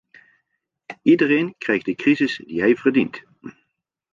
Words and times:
Iedereen 1.01 1.55
krijgt 1.57 1.85
de 1.85 1.95
crisis 1.95 2.37
die 2.45 2.59
hij 2.61 2.75
verdient. 2.75 3.23